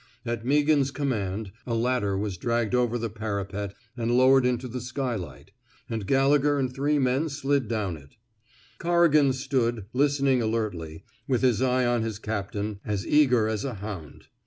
[0.25, 5.51] At Meaghan's command, a ladder was dragged over the parapet and lowered into the skylight,
[5.91, 8.15] and Giallegher and three men slid down it.
[8.79, 14.25] Corrigan stood, listening alertly, with his eye on his captain, as eager as a hound.